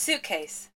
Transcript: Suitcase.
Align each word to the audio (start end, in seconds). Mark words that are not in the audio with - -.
Suitcase. 0.00 0.66